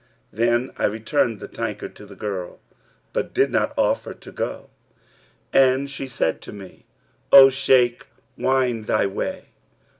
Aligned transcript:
Then 0.33 0.71
I 0.77 0.85
returned 0.85 1.39
the 1.39 1.47
tankard 1.47 1.95
to 1.97 2.07
the 2.07 2.15
girl, 2.15 2.59
but 3.13 3.35
did 3.35 3.51
not 3.51 3.71
offer 3.77 4.15
to 4.15 4.31
go; 4.31 4.71
and 5.53 5.91
she 5.91 6.07
said 6.07 6.41
to 6.41 6.51
me, 6.51 6.87
'O 7.31 7.51
Shaykh, 7.51 8.07
wend 8.35 8.85
thy 8.87 9.05
way.' 9.05 9.49